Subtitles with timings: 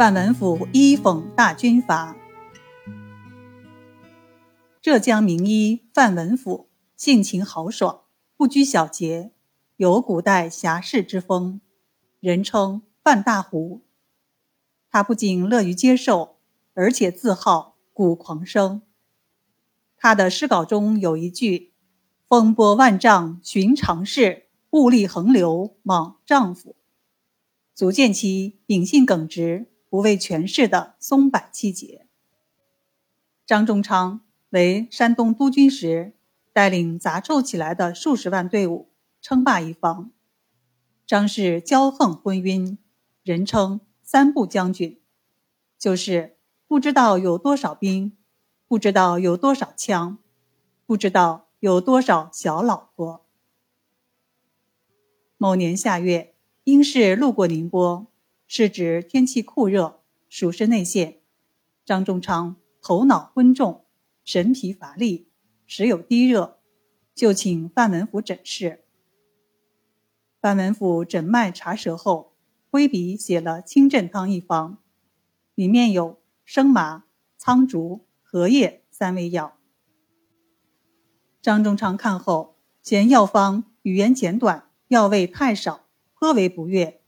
[0.00, 2.16] 范文甫依讽大军阀。
[4.80, 9.30] 浙江名医范文甫性情豪爽，不拘小节，
[9.76, 11.60] 有古代侠士之风，
[12.18, 13.82] 人称范大胡。
[14.90, 16.38] 他不仅乐于接受，
[16.72, 18.80] 而且自号古狂生。
[19.98, 21.74] 他的诗稿中有一句
[22.26, 26.74] ：“风波万丈寻常事，物力横流莽丈夫。”
[27.76, 32.06] 足见其秉性耿直、不畏权势的松柏气节。
[33.44, 36.14] 张宗昌为山东督军时，
[36.54, 38.88] 带领杂凑起来的数十万队伍
[39.20, 40.10] 称霸一方。
[41.06, 42.78] 张氏骄横昏庸，
[43.22, 44.98] 人称“三不将军”，
[45.76, 48.16] 就是不知道有多少兵。
[48.68, 50.18] 不知道有多少枪，
[50.86, 53.26] 不知道有多少小老婆。
[55.36, 58.06] 某年夏月，因事路过宁波，
[58.52, 61.20] 是指天气酷热，暑湿内陷。
[61.84, 63.84] 张仲昌头脑昏重，
[64.24, 65.28] 神疲乏力，
[65.66, 66.58] 时有低热，
[67.14, 68.82] 就请范文甫诊视。
[70.40, 72.34] 范文甫诊脉查舌后，
[72.68, 74.78] 挥笔写了清镇汤一方，
[75.54, 77.04] 里面有生麻、
[77.38, 78.04] 苍竹。
[78.20, 79.56] 荷叶三味药。
[81.40, 86.99] 张仲昌看后，嫌药方语言简短，药味太少，颇为不悦，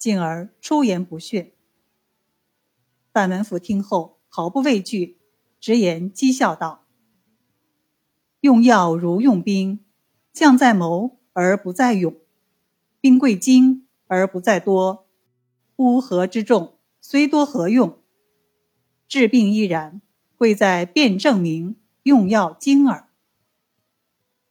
[0.00, 1.52] 进而出言不逊。
[3.12, 5.20] 范文甫听后毫不畏惧，
[5.60, 6.86] 直言讥笑道
[8.40, 9.84] ：“用药如用兵，
[10.32, 12.16] 将在谋而不在勇，
[13.00, 15.06] 兵贵精而不在多，
[15.76, 18.02] 乌合之众虽多何用？
[19.06, 20.02] 治病亦然。”
[20.40, 23.10] 贵在辩证明，用药精耳。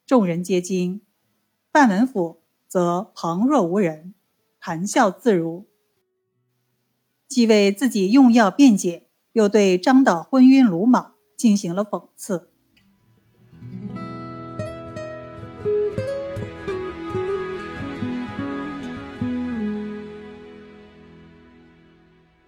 [0.06, 1.02] 众人皆惊，
[1.72, 4.13] 范文甫则旁若无人，
[4.59, 5.67] 谈笑自如，
[7.27, 12.50] 既为自己用药辩解，又对张导昏晕鲁莽进行了讽刺。